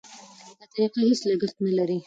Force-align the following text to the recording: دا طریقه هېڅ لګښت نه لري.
دا 0.59 0.65
طریقه 0.73 0.99
هېڅ 1.09 1.21
لګښت 1.29 1.57
نه 1.65 1.71
لري. 1.77 1.97